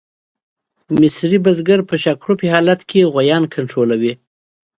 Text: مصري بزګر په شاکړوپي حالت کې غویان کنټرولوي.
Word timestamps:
مصري 0.99 1.37
بزګر 1.45 1.79
په 1.89 1.95
شاکړوپي 2.03 2.47
حالت 2.53 2.79
کې 2.89 3.09
غویان 3.13 3.43
کنټرولوي. 3.55 4.13